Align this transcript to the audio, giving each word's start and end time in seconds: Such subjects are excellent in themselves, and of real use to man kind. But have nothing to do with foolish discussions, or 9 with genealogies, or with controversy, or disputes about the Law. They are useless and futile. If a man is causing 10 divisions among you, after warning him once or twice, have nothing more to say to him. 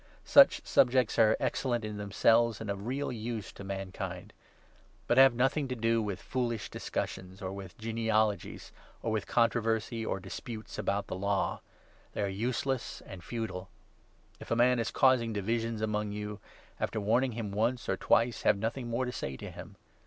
Such 0.25 0.65
subjects 0.65 1.19
are 1.19 1.37
excellent 1.39 1.85
in 1.85 1.97
themselves, 1.97 2.59
and 2.59 2.71
of 2.71 2.87
real 2.87 3.11
use 3.11 3.51
to 3.51 3.63
man 3.63 3.91
kind. 3.91 4.33
But 5.05 5.19
have 5.19 5.35
nothing 5.35 5.67
to 5.67 5.75
do 5.75 6.01
with 6.01 6.19
foolish 6.23 6.71
discussions, 6.71 7.39
or 7.39 7.49
9 7.49 7.55
with 7.55 7.77
genealogies, 7.77 8.71
or 9.03 9.11
with 9.11 9.27
controversy, 9.27 10.03
or 10.03 10.19
disputes 10.19 10.79
about 10.79 11.05
the 11.05 11.15
Law. 11.15 11.61
They 12.13 12.23
are 12.23 12.27
useless 12.27 13.03
and 13.05 13.23
futile. 13.23 13.69
If 14.39 14.49
a 14.49 14.55
man 14.55 14.79
is 14.79 14.89
causing 14.89 15.35
10 15.35 15.35
divisions 15.43 15.81
among 15.83 16.13
you, 16.13 16.39
after 16.79 16.99
warning 16.99 17.33
him 17.33 17.51
once 17.51 17.87
or 17.87 17.95
twice, 17.95 18.41
have 18.41 18.57
nothing 18.57 18.87
more 18.89 19.05
to 19.05 19.11
say 19.11 19.37
to 19.37 19.51
him. 19.51 19.75